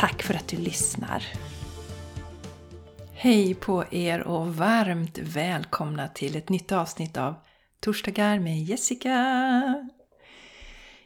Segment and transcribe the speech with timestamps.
[0.00, 1.24] Tack för att du lyssnar!
[3.12, 7.34] Hej på er och varmt välkomna till ett nytt avsnitt av
[7.80, 9.90] Torsdagar med Jessica!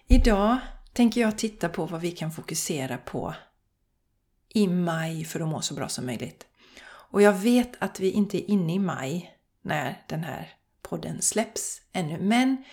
[0.07, 0.59] Idag
[0.93, 3.35] tänker jag titta på vad vi kan fokusera på
[4.49, 6.47] i maj för att må så bra som möjligt.
[6.85, 10.52] Och jag vet att vi inte är inne i maj när den här
[10.83, 12.65] podden släpps ännu, men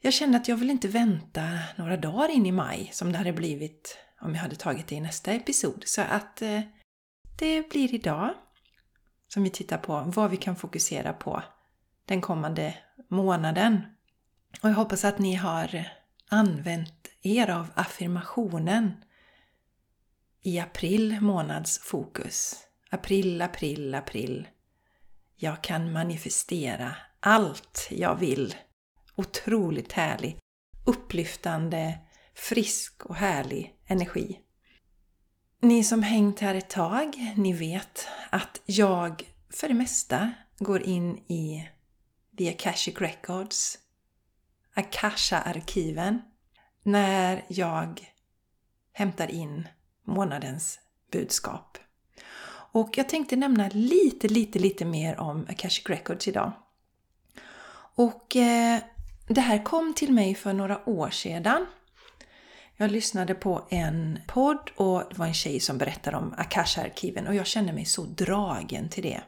[0.00, 3.32] jag kände att jag vill inte vänta några dagar in i maj som det hade
[3.32, 5.82] blivit om jag hade tagit det i nästa episod.
[5.86, 6.60] Så att eh,
[7.38, 8.34] det blir idag
[9.28, 11.42] som vi tittar på vad vi kan fokusera på
[12.04, 12.74] den kommande
[13.08, 13.80] månaden.
[14.62, 15.88] Och jag hoppas att ni har
[16.28, 18.92] använt er av affirmationen
[20.42, 22.56] i april månads fokus.
[22.90, 24.48] April, april, april.
[25.36, 28.54] Jag kan manifestera allt jag vill.
[29.14, 30.38] Otroligt härlig,
[30.86, 31.98] upplyftande,
[32.36, 34.40] frisk och härlig energi.
[35.60, 41.16] Ni som hängt här ett tag, ni vet att jag för det mesta går in
[41.16, 41.68] i
[42.38, 43.78] The Akashic Records,
[44.74, 46.22] Akasha-arkiven,
[46.82, 48.14] när jag
[48.92, 49.68] hämtar in
[50.04, 50.78] månadens
[51.12, 51.78] budskap.
[52.72, 56.52] Och jag tänkte nämna lite, lite, lite mer om Akashic Records idag.
[57.94, 58.80] Och eh,
[59.26, 61.66] det här kom till mig för några år sedan
[62.76, 67.34] jag lyssnade på en podd och det var en tjej som berättade om Akasha-arkiven och
[67.34, 69.22] jag kände mig så dragen till det.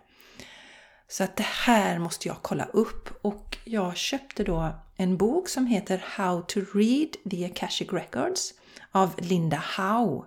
[1.08, 5.66] Så att det här måste jag kolla upp och jag köpte då en bok som
[5.66, 8.54] heter How to read the Akashic Records
[8.92, 10.24] av Linda Howe.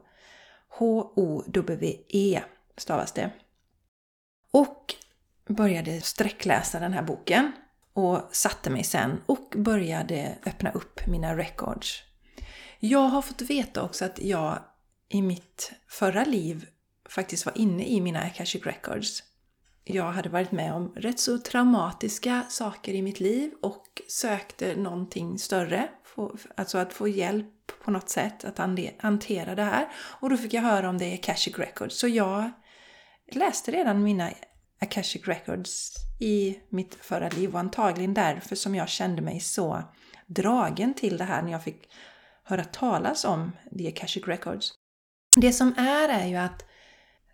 [0.70, 2.42] H-O-W-E
[2.78, 3.32] stavas det.
[4.52, 4.96] Och
[5.48, 7.52] började sträckläsa den här boken
[7.94, 12.04] och satte mig sen och började öppna upp mina records
[12.84, 14.60] jag har fått veta också att jag
[15.10, 16.68] i mitt förra liv
[17.10, 19.24] faktiskt var inne i mina Akashic Records.
[19.84, 25.40] Jag hade varit med om rätt så traumatiska saker i mitt liv och sökte någonting
[25.40, 25.90] större.
[26.58, 27.48] Alltså att få hjälp
[27.84, 28.58] på något sätt att
[28.98, 29.88] hantera det här.
[29.96, 32.00] Och då fick jag höra om det i Akashic Records.
[32.00, 32.52] Så jag
[33.32, 34.32] läste redan mina
[34.82, 39.84] Akashic Records i mitt förra liv och antagligen därför som jag kände mig så
[40.28, 41.90] dragen till det här när jag fick
[42.52, 44.74] höra talas om The Akashic Records.
[45.36, 46.66] Det som är är ju att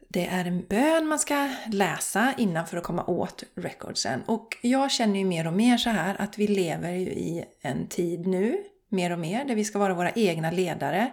[0.10, 4.22] det är en bön man ska läsa innan för att komma åt recordsen.
[4.26, 7.88] Och jag känner ju mer och mer så här att vi lever ju i en
[7.88, 8.58] tid nu,
[8.90, 11.12] mer och mer, där vi ska vara våra egna ledare.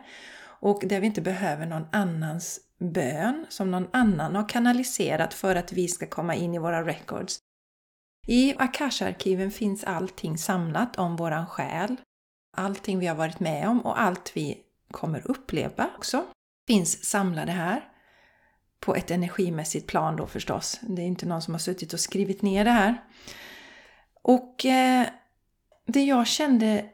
[0.61, 5.73] Och där vi inte behöver någon annans bön som någon annan har kanaliserat för att
[5.73, 7.39] vi ska komma in i våra records.
[8.27, 11.97] I Akasha-arkiven finns allting samlat om våran själ,
[12.57, 14.59] allting vi har varit med om och allt vi
[14.91, 16.25] kommer uppleva också
[16.67, 17.89] finns samlade här.
[18.81, 20.81] På ett energimässigt plan då förstås.
[20.83, 23.03] Det är inte någon som har suttit och skrivit ner det här.
[24.23, 25.07] Och eh,
[25.87, 26.85] det jag kände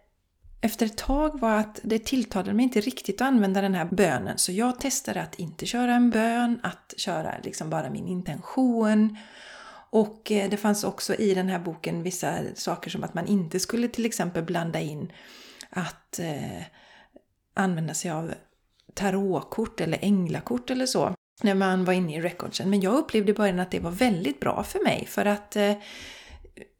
[0.60, 4.38] efter ett tag var att det tilltalade mig inte riktigt att använda den här bönen.
[4.38, 9.16] Så jag testade att inte köra en bön, att köra liksom bara min intention.
[9.91, 13.60] Och eh, det fanns också i den här boken vissa saker som att man inte
[13.60, 15.12] skulle till exempel blanda in
[15.70, 16.62] att eh,
[17.54, 18.34] använda sig av
[18.94, 22.70] tarotkort eller änglakort eller så när man var inne i recordsen.
[22.70, 25.72] Men jag upplevde i början att det var väldigt bra för mig för att eh,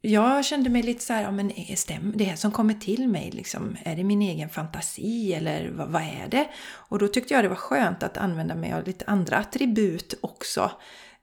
[0.01, 3.07] jag kände mig lite så här, ja men är stäm, det här som kommer till
[3.07, 6.47] mig, liksom, är det min egen fantasi eller vad, vad, är det?
[6.63, 10.71] Och då tyckte jag det var skönt att använda mig av lite andra attribut också.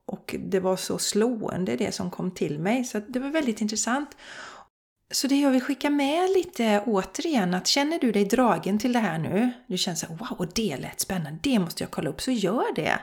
[0.04, 4.16] Och det var så slående det som kom till mig, så det var väldigt intressant.
[5.10, 8.98] Så det jag vill skicka med lite återigen, att känner du dig dragen till det
[8.98, 12.30] här nu, du känner såhär wow, det lät spännande, det måste jag kolla upp, så
[12.30, 13.00] gör det.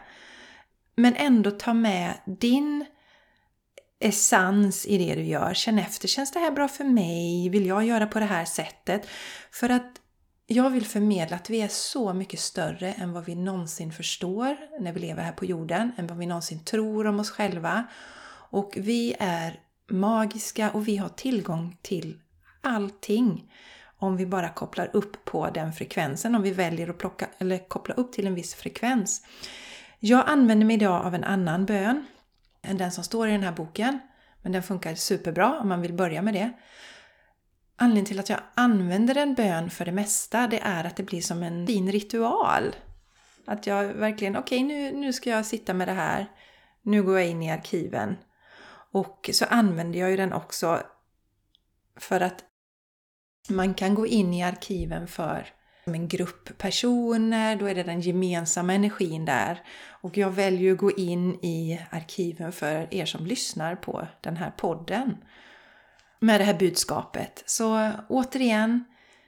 [0.95, 2.85] Men ändå ta med din
[3.99, 5.53] essens i det du gör.
[5.53, 7.49] Känn efter, känns det här bra för mig?
[7.49, 9.07] Vill jag göra på det här sättet?
[9.51, 9.91] För att
[10.47, 14.93] jag vill förmedla att vi är så mycket större än vad vi någonsin förstår när
[14.93, 17.83] vi lever här på jorden, än vad vi någonsin tror om oss själva.
[18.49, 19.59] Och vi är
[19.89, 22.19] magiska och vi har tillgång till
[22.61, 23.51] allting.
[23.97, 27.95] om vi bara kopplar upp på den frekvensen, om vi väljer att plocka, eller koppla
[27.95, 29.25] upp till en viss frekvens.
[29.99, 32.05] Jag använder mig idag av en annan bön
[32.61, 33.99] än den som står i den här boken.
[34.41, 36.51] Men den funkar superbra om man vill börja med det.
[37.75, 41.21] Anledningen till att jag använder en bön för det mesta, det är att det blir
[41.21, 42.75] som en fin ritual.
[43.47, 46.25] Att jag verkligen, okej okay, nu, nu ska jag sitta med det här.
[46.81, 48.15] Nu går jag in i arkiven.
[48.95, 50.81] Och så använder jag ju den också
[51.97, 52.43] för att
[53.49, 55.47] man kan gå in i arkiven för
[55.85, 59.63] en grupp personer, då är det den gemensamma energin där.
[60.01, 64.51] Och jag väljer att gå in i arkiven för er som lyssnar på den här
[64.51, 65.17] podden
[66.19, 67.43] med det här budskapet.
[67.45, 68.85] Så återigen,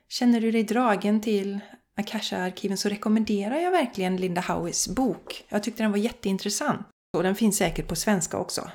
[0.10, 1.60] känner du dig dragen till
[1.98, 5.46] Akasha-arkiven så rekommenderar jag verkligen Linda Howies bok.
[5.50, 6.88] Jag tyckte den var jätteintressant.
[7.14, 8.72] Och den finns säkert på svenska också.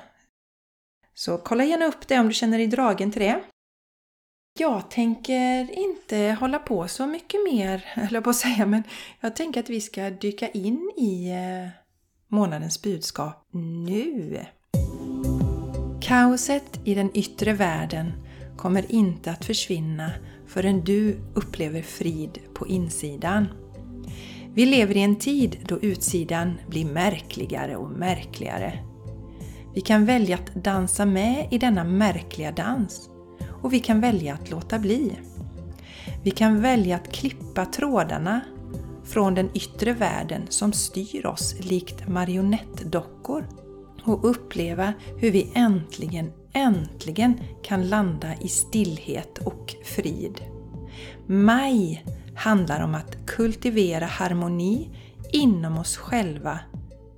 [1.13, 3.41] Så kolla gärna upp det om du känner dig dragen till det.
[4.59, 8.83] Jag tänker inte hålla på så mycket mer, eller på att säga, men
[9.19, 11.69] jag tänker att vi ska dyka in i eh,
[12.27, 13.47] månadens budskap
[13.87, 14.39] nu.
[16.01, 18.11] Kaoset i den yttre världen
[18.57, 20.11] kommer inte att försvinna
[20.47, 23.47] förrän du upplever frid på insidan.
[24.53, 28.92] Vi lever i en tid då utsidan blir märkligare och märkligare.
[29.73, 33.09] Vi kan välja att dansa med i denna märkliga dans
[33.61, 35.19] och vi kan välja att låta bli.
[36.23, 38.41] Vi kan välja att klippa trådarna
[39.03, 43.47] från den yttre världen som styr oss likt marionettdockor
[44.03, 50.41] och uppleva hur vi äntligen, äntligen kan landa i stillhet och frid.
[51.27, 52.05] Maj
[52.35, 54.89] handlar om att kultivera harmoni
[55.31, 56.59] inom oss själva,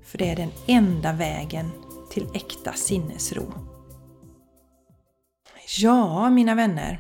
[0.04, 1.72] för det är den enda vägen
[2.16, 3.54] till äkta sinnesro.
[5.78, 7.00] Ja, mina vänner.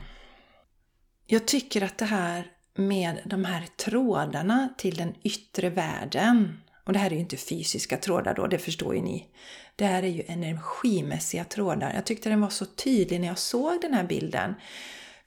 [1.25, 6.99] Jag tycker att det här med de här trådarna till den yttre världen, och det
[6.99, 9.27] här är ju inte fysiska trådar då, det förstår ju ni.
[9.75, 11.93] Det här är ju energimässiga trådar.
[11.93, 14.55] Jag tyckte den var så tydlig när jag såg den här bilden.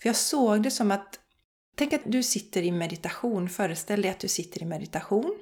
[0.02, 1.20] För jag såg det som att,
[1.76, 5.38] tänk att du sitter i meditation, föreställ dig att du sitter i meditation.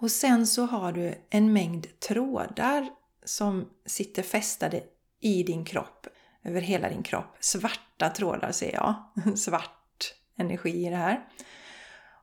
[0.00, 2.88] Och sen så har du en mängd trådar
[3.24, 4.82] som sitter fästade
[5.20, 6.06] i din kropp
[6.44, 7.36] över hela din kropp.
[7.40, 8.94] Svarta trådar ser jag.
[9.38, 11.24] Svart energi i det här.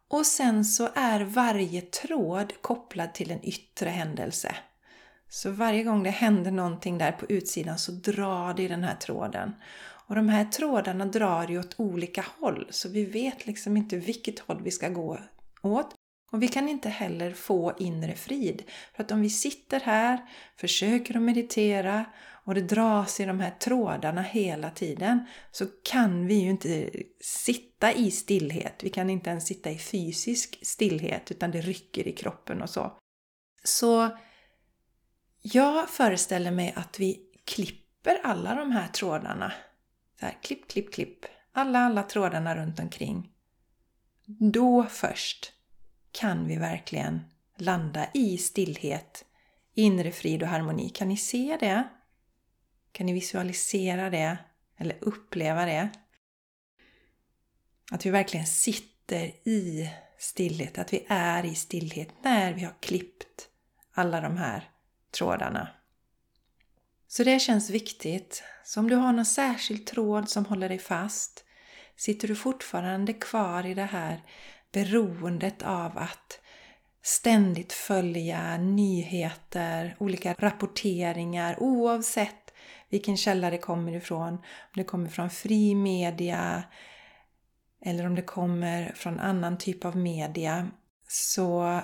[0.08, 4.56] Och sen så är varje tråd kopplad till en yttre händelse.
[5.30, 8.96] Så varje gång det händer någonting där på utsidan så drar det i den här
[8.96, 9.56] tråden.
[10.08, 14.40] Och de här trådarna drar ju åt olika håll så vi vet liksom inte vilket
[14.40, 15.20] håll vi ska gå
[15.62, 15.96] åt.
[16.34, 18.64] Och vi kan inte heller få inre frid.
[18.96, 20.20] För att om vi sitter här,
[20.58, 22.06] försöker att meditera
[22.46, 26.90] och det dras i de här trådarna hela tiden så kan vi ju inte
[27.22, 28.84] sitta i stillhet.
[28.84, 32.98] Vi kan inte ens sitta i fysisk stillhet utan det rycker i kroppen och så.
[33.64, 34.18] Så
[35.42, 39.54] jag föreställer mig att vi klipper alla de här trådarna.
[40.20, 41.26] Så här, klipp, klipp, klipp.
[41.52, 43.30] Alla, alla trådarna runt omkring.
[44.26, 45.54] Då först
[46.14, 47.22] kan vi verkligen
[47.58, 49.26] landa i stillhet,
[49.74, 50.90] inre frid och harmoni.
[50.90, 51.84] Kan ni se det?
[52.92, 54.38] Kan ni visualisera det?
[54.78, 55.90] Eller uppleva det?
[57.92, 63.50] Att vi verkligen sitter i stillhet, att vi är i stillhet när vi har klippt
[63.94, 64.70] alla de här
[65.12, 65.68] trådarna.
[67.08, 68.44] Så det känns viktigt.
[68.64, 71.46] Så om du har någon särskild tråd som håller dig fast,
[71.96, 74.24] sitter du fortfarande kvar i det här
[74.74, 76.40] beroendet av att
[77.04, 82.54] ständigt följa nyheter, olika rapporteringar oavsett
[82.90, 84.34] vilken källa det kommer ifrån.
[84.34, 86.64] Om det kommer från fri media
[87.86, 90.68] eller om det kommer från annan typ av media.
[91.08, 91.80] Så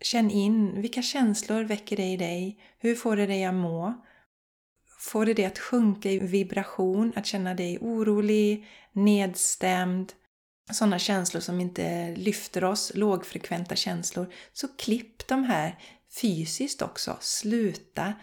[0.00, 2.60] känn in vilka känslor väcker det i dig?
[2.78, 4.02] Hur får det dig att må?
[4.98, 10.12] Får det dig att sjunka i vibration, att känna dig orolig, nedstämd,
[10.70, 15.78] sådana känslor som inte lyfter oss, lågfrekventa känslor, så klipp de här
[16.20, 17.16] fysiskt också.
[17.20, 18.14] Sluta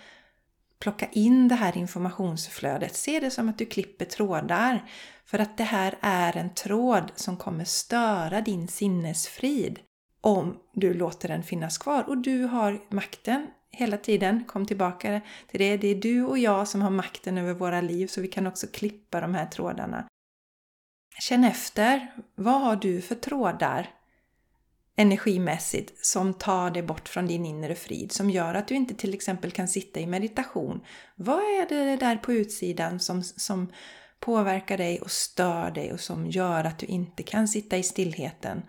[0.80, 2.96] plocka in det här informationsflödet.
[2.96, 4.90] Se det som att du klipper trådar.
[5.26, 9.80] För att det här är en tråd som kommer störa din sinnesfrid
[10.22, 12.10] om du låter den finnas kvar.
[12.10, 14.44] Och du har makten hela tiden.
[14.48, 15.78] Kom tillbaka till det.
[15.78, 18.68] Det är du och jag som har makten över våra liv så vi kan också
[18.68, 20.06] klippa de här trådarna.
[21.20, 22.08] Känn efter.
[22.36, 23.90] Vad har du för trådar
[24.96, 29.14] energimässigt som tar dig bort från din inre frid, som gör att du inte till
[29.14, 30.82] exempel kan sitta i meditation.
[31.16, 33.72] Vad är det där på utsidan som, som
[34.20, 38.62] påverkar dig och stör dig och som gör att du inte kan sitta i stillheten.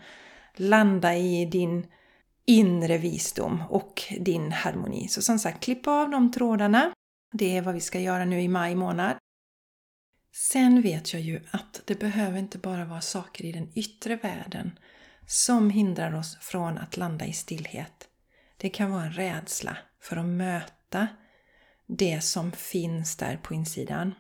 [0.57, 1.87] Landa i din
[2.47, 5.09] inre visdom och din harmoni.
[5.09, 6.93] Så som sagt, klipp av de trådarna.
[7.33, 9.17] Det är vad vi ska göra nu i maj månad.
[10.33, 14.79] Sen vet jag ju att det behöver inte bara vara saker i den yttre världen
[15.27, 18.09] som hindrar oss från att landa i stillhet.
[18.57, 21.09] Det kan vara en rädsla för att möta
[21.87, 24.15] det som finns där på insidan.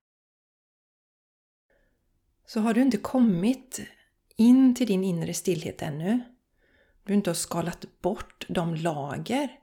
[2.47, 3.81] Så har du inte kommit
[4.37, 6.21] in till din inre stillhet ännu,
[7.05, 9.59] du inte har skalat bort de lager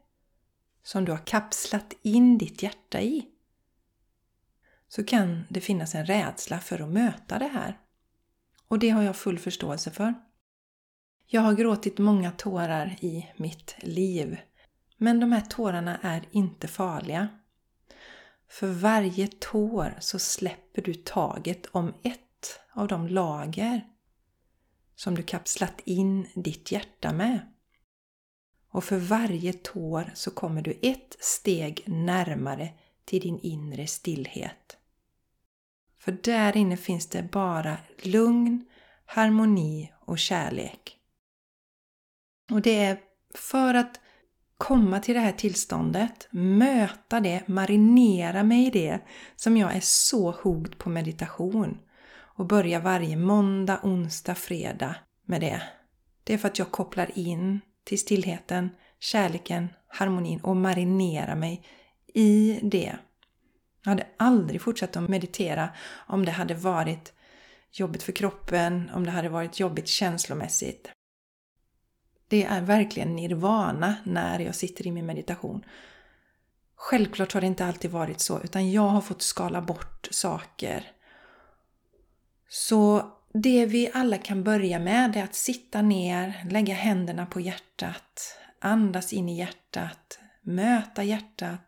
[0.84, 3.28] som du har kapslat in ditt hjärta i,
[4.88, 7.80] så kan det finnas en rädsla för att möta det här.
[8.68, 10.14] Och det har jag full förståelse för.
[11.26, 14.38] Jag har gråtit många tårar i mitt liv.
[14.98, 17.28] Men de här tårarna är inte farliga.
[18.50, 23.82] För varje tår så släpper du taget om ett av de lager
[24.96, 27.40] som du kapslat in ditt hjärta med.
[28.70, 32.70] Och för varje tår så kommer du ett steg närmare
[33.06, 34.77] till din inre stillhet.
[36.08, 38.66] För där inne finns det bara lugn,
[39.06, 40.98] harmoni och kärlek.
[42.52, 42.98] Och det är
[43.36, 44.00] för att
[44.58, 49.00] komma till det här tillståndet, möta det, marinera mig i det
[49.36, 51.78] som jag är så hugd på meditation
[52.10, 54.96] och börja varje måndag, onsdag, fredag
[55.26, 55.62] med det.
[56.24, 61.64] Det är för att jag kopplar in till stillheten, kärleken, harmonin och marinerar mig
[62.14, 62.98] i det.
[63.88, 65.70] Jag hade aldrig fortsatt att meditera
[66.08, 67.14] om det hade varit
[67.72, 70.92] jobbigt för kroppen, om det hade varit jobbigt känslomässigt.
[72.28, 75.66] Det är verkligen nirvana när jag sitter i min meditation.
[76.76, 80.92] Självklart har det inte alltid varit så, utan jag har fått skala bort saker.
[82.50, 88.38] Så det vi alla kan börja med är att sitta ner, lägga händerna på hjärtat,
[88.60, 91.67] andas in i hjärtat, möta hjärtat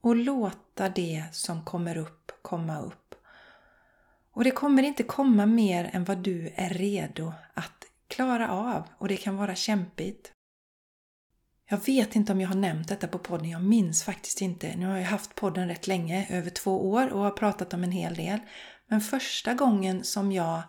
[0.00, 3.14] och låta det som kommer upp komma upp.
[4.32, 9.08] Och det kommer inte komma mer än vad du är redo att klara av och
[9.08, 10.32] det kan vara kämpigt.
[11.70, 14.76] Jag vet inte om jag har nämnt detta på podden, jag minns faktiskt inte.
[14.76, 17.92] Nu har jag haft podden rätt länge, över två år och har pratat om en
[17.92, 18.38] hel del.
[18.86, 20.62] Men första gången som jag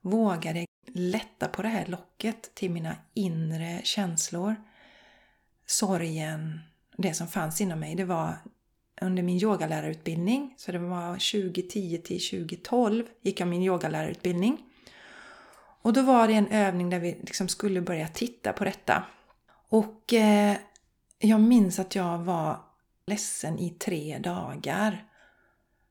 [0.00, 4.56] vågade lätta på det här locket till mina inre känslor,
[5.66, 6.60] sorgen,
[6.96, 8.38] det som fanns inom mig, det var
[9.02, 10.54] under min yogalärarutbildning.
[10.56, 14.58] Så det var 2010 till 2012 gick jag min yogalärarutbildning.
[15.82, 19.04] Och då var det en övning där vi liksom skulle börja titta på detta.
[19.68, 20.56] Och eh,
[21.18, 22.60] jag minns att jag var
[23.06, 25.04] ledsen i tre dagar.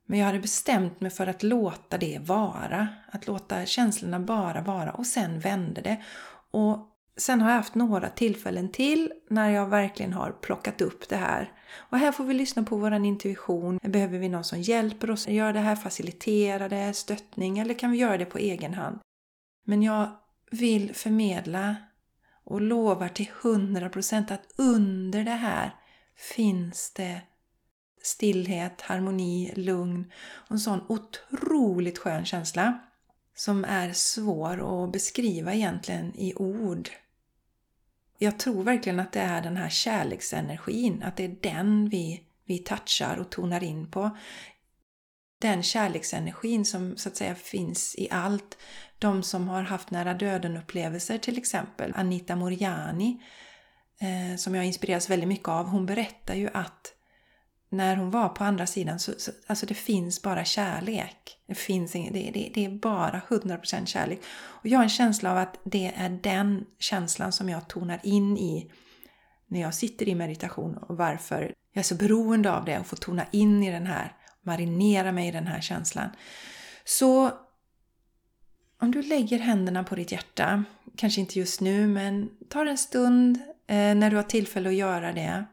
[0.06, 2.88] Men jag hade bestämt mig för att låta det vara.
[3.12, 6.04] Att låta känslorna bara vara och sen vände det.
[6.52, 6.88] Och
[7.18, 11.52] sen har jag haft några tillfällen till när jag verkligen har plockat upp det här.
[11.76, 13.80] Och här får vi lyssna på vår intuition.
[13.84, 17.92] Behöver vi någon som hjälper oss att göra det här, facilitera det, stöttning eller kan
[17.92, 19.00] vi göra det på egen hand?
[19.66, 20.10] Men jag
[20.52, 21.76] vill förmedla
[22.44, 25.76] och lovar till 100% att under det här
[26.36, 27.22] finns det
[28.04, 32.80] stillhet, harmoni, lugn och en sån otroligt skön känsla
[33.42, 36.90] som är svår att beskriva egentligen i ord.
[38.18, 42.58] Jag tror verkligen att det är den här kärleksenergin, att det är den vi, vi
[42.58, 44.18] touchar och tonar in på.
[45.40, 48.58] Den kärleksenergin som så att säga finns i allt.
[49.00, 53.24] De som har haft nära döden-upplevelser till exempel, Anita Moriani,
[54.00, 56.94] eh, som jag inspireras väldigt mycket av, hon berättar ju att
[57.72, 61.38] när hon var på andra sidan så, så alltså det finns bara kärlek.
[61.48, 64.22] Det, finns ing, det, det, det är bara 100% kärlek.
[64.30, 68.38] Och jag har en känsla av att det är den känslan som jag tonar in
[68.38, 68.72] i
[69.48, 72.98] när jag sitter i meditation och varför jag är så beroende av det och får
[72.98, 76.10] tona in i den här, marinera mig i den här känslan.
[76.86, 77.32] Så
[78.82, 80.64] om du lägger händerna på ditt hjärta,
[80.98, 83.38] kanske inte just nu men ta en stund
[83.68, 85.46] eh, när du har tillfälle att göra det.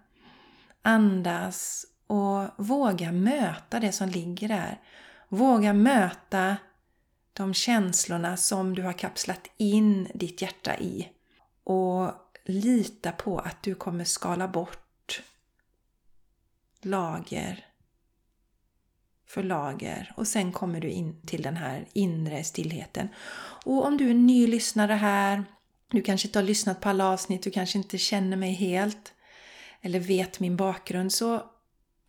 [0.83, 4.81] Andas och våga möta det som ligger där.
[5.29, 6.57] Våga möta
[7.33, 11.09] de känslorna som du har kapslat in ditt hjärta i.
[11.65, 12.12] Och
[12.45, 15.23] lita på att du kommer skala bort
[16.83, 17.67] lager
[19.27, 23.09] för lager och sen kommer du in till den här inre stillheten.
[23.65, 25.45] Och om du är ny lyssnare här,
[25.91, 29.12] du kanske inte har lyssnat på alla avsnitt, du kanske inte känner mig helt
[29.81, 31.43] eller vet min bakgrund så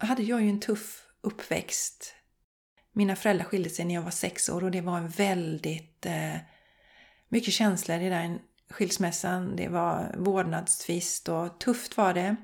[0.07, 2.15] hade jag ju en tuff uppväxt.
[2.93, 6.35] Mina föräldrar skilde sig när jag var sex år och det var en väldigt eh,
[7.29, 8.39] mycket känslor i den
[8.69, 9.55] skilsmässan.
[9.55, 12.35] Det var vårdnadstvist och tufft var det.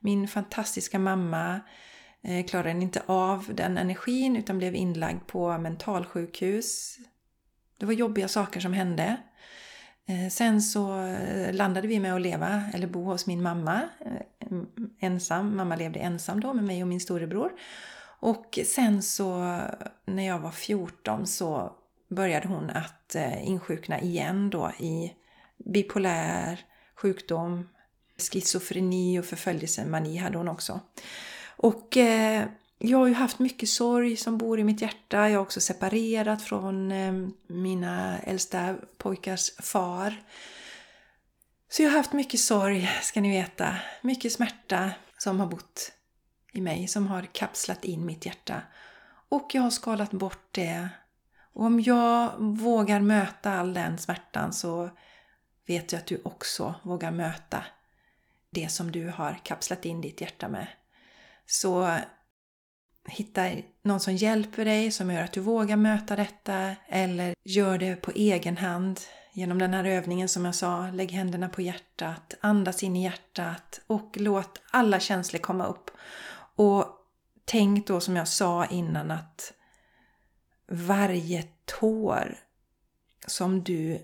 [0.00, 1.60] Min fantastiska mamma
[2.22, 6.98] eh, klarade inte av den energin utan blev inlagd på mentalsjukhus.
[7.78, 9.16] Det var jobbiga saker som hände.
[10.06, 13.80] Eh, sen så eh, landade vi med att leva eller bo hos min mamma.
[14.00, 14.48] Eh,
[15.00, 15.56] ensam.
[15.56, 17.52] Mamma levde ensam då med mig och min storebror.
[18.20, 19.60] Och sen så
[20.06, 21.72] när jag var 14 så
[22.08, 25.12] började hon att insjukna igen då i
[25.64, 26.60] bipolär
[26.96, 27.68] sjukdom,
[28.18, 30.80] schizofreni och förföljelsemani hade hon också.
[31.56, 31.96] Och
[32.78, 35.28] jag har ju haft mycket sorg som bor i mitt hjärta.
[35.28, 40.22] Jag har också separerat från ehm, mina äldsta pojkars far.
[41.68, 43.76] Så jag har haft mycket sorg, ska ni veta.
[44.02, 45.92] Mycket smärta som har bott
[46.52, 48.62] i mig, som har kapslat in mitt hjärta.
[49.28, 50.88] Och jag har skalat bort det.
[51.52, 54.90] Och om jag vågar möta all den smärtan så
[55.66, 57.64] vet jag att du också vågar möta
[58.50, 60.66] det som du har kapslat in ditt hjärta med.
[61.46, 61.98] Så
[63.06, 63.50] hitta
[63.82, 68.10] någon som hjälper dig, som gör att du vågar möta detta eller gör det på
[68.10, 69.00] egen hand
[69.32, 70.90] genom den här övningen som jag sa.
[70.90, 75.90] Lägg händerna på hjärtat, andas in i hjärtat och låt alla känslor komma upp.
[76.56, 76.86] Och
[77.44, 79.52] tänk då som jag sa innan att
[80.68, 82.38] varje tår
[83.26, 83.98] som du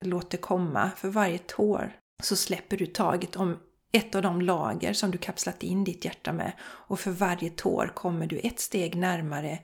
[0.00, 3.58] låter komma, för varje tår så släpper du taget om
[3.92, 7.92] ett av de lager som du kapslat in ditt hjärta med och för varje tår
[7.94, 9.58] kommer du ett steg närmare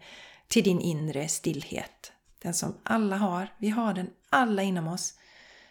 [0.49, 2.13] till din inre stillhet.
[2.39, 3.49] Den som alla har.
[3.59, 5.15] Vi har den alla inom oss.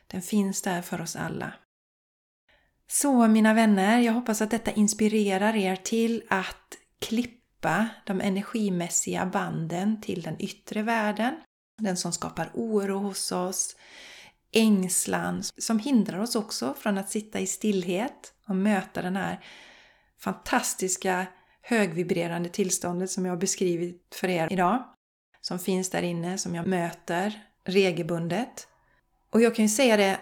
[0.08, 1.54] Den finns där för oss alla.
[2.88, 10.02] Så mina vänner, jag hoppas att detta inspirerar er till att klippa de energimässiga banden
[10.02, 11.36] till den yttre världen.
[11.82, 13.76] Den som skapar oro hos oss,
[14.52, 19.40] ängslan som hindrar oss också från att sitta i stillhet och möta den här
[20.20, 21.26] fantastiska
[21.62, 24.84] högvibrerande tillståndet som jag har beskrivit för er idag.
[25.42, 28.68] Som finns där inne, som jag möter regelbundet.
[29.30, 30.20] Och jag kan ju säga det,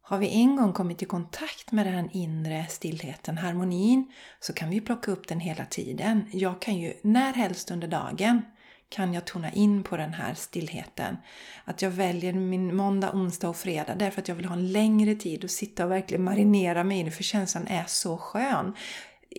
[0.00, 4.80] har vi en gång kommit i kontakt med den inre stillheten, harmonin, så kan vi
[4.80, 6.24] plocka upp den hela tiden.
[6.32, 8.42] Jag kan ju när helst under dagen
[8.88, 11.16] kan jag tona in på den här stillheten.
[11.64, 15.14] Att jag väljer min måndag, onsdag och fredag därför att jag vill ha en längre
[15.14, 18.74] tid och sitta och verkligen marinera mig i det för känslan är så skön.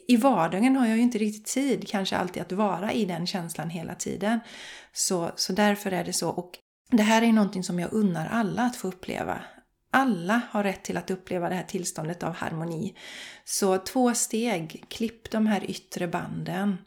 [0.07, 3.69] I vardagen har jag ju inte riktigt tid kanske alltid att vara i den känslan
[3.69, 4.39] hela tiden.
[4.93, 6.29] Så, så därför är det så.
[6.29, 6.51] Och
[6.91, 9.41] det här är någonting som jag unnar alla att få uppleva.
[9.91, 12.95] Alla har rätt till att uppleva det här tillståndet av harmoni.
[13.45, 16.77] Så två steg, klipp de här yttre banden,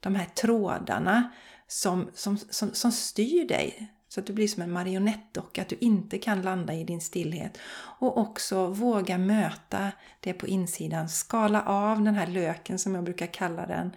[0.00, 1.30] de här trådarna
[1.68, 3.92] som, som, som, som styr dig.
[4.08, 7.58] Så att du blir som en marionettdocka, att du inte kan landa i din stillhet.
[7.98, 11.08] Och också våga möta det på insidan.
[11.08, 13.92] Skala av den här löken som jag brukar kalla den.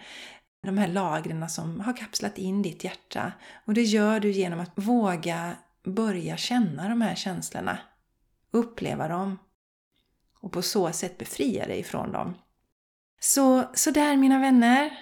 [0.64, 3.34] De här lagren som har kapslat in ditt hjärta.
[3.66, 7.78] Och det gör du genom att våga börja känna de här känslorna.
[8.52, 9.40] Uppleva dem.
[10.42, 12.34] Och på så sätt befria dig från dem.
[13.20, 14.98] Så, så där mina vänner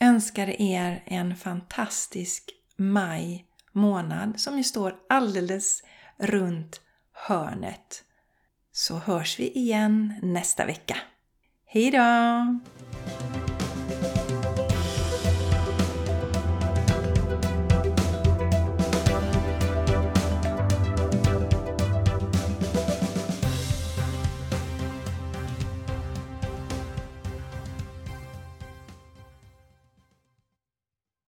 [0.00, 5.82] önskar er en fantastisk maj månad som ju står alldeles
[6.18, 6.80] runt
[7.12, 8.04] hörnet.
[8.72, 10.96] Så hörs vi igen nästa vecka.
[11.66, 12.60] Hejdå!